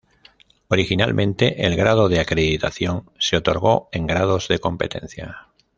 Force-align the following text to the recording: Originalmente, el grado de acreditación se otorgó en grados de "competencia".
Originalmente, 0.69 1.63
el 1.67 1.75
grado 1.75 2.09
de 2.09 2.19
acreditación 2.19 3.11
se 3.19 3.37
otorgó 3.37 3.87
en 3.91 4.07
grados 4.07 4.47
de 4.47 4.57
"competencia". 4.57 5.49